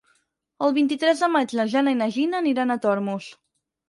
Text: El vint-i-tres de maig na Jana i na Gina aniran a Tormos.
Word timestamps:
El 0.67 0.71
vint-i-tres 0.77 1.19
de 1.25 1.29
maig 1.33 1.53
na 1.59 1.65
Jana 1.73 1.93
i 1.97 1.97
na 1.99 2.07
Gina 2.15 2.39
aniran 2.39 2.73
a 2.73 2.79
Tormos. 2.87 3.29